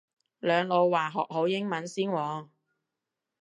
[0.39, 2.47] 兩老話學好英文先喎